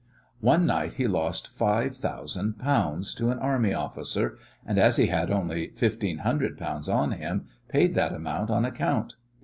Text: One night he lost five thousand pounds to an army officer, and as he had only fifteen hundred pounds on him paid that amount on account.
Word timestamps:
One 0.39 0.65
night 0.65 0.93
he 0.93 1.05
lost 1.07 1.55
five 1.55 1.95
thousand 1.95 2.57
pounds 2.57 3.13
to 3.13 3.29
an 3.29 3.37
army 3.37 3.71
officer, 3.71 4.39
and 4.65 4.79
as 4.79 4.95
he 4.95 5.05
had 5.05 5.29
only 5.29 5.67
fifteen 5.75 6.17
hundred 6.17 6.57
pounds 6.57 6.89
on 6.89 7.11
him 7.11 7.45
paid 7.69 7.93
that 7.93 8.11
amount 8.11 8.49
on 8.49 8.65
account. 8.65 9.13